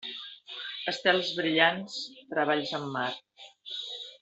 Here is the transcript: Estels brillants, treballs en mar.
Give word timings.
Estels 0.91 1.29
brillants, 1.41 1.99
treballs 2.33 2.73
en 2.81 2.91
mar. 2.97 3.07